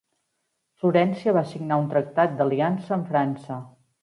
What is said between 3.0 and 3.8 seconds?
França.